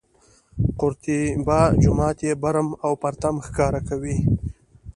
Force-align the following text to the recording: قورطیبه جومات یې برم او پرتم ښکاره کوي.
قورطیبه 0.79 1.59
جومات 1.81 2.17
یې 2.27 2.33
برم 2.41 2.67
او 2.85 2.91
پرتم 3.01 3.35
ښکاره 3.47 3.81
کوي. 3.89 4.17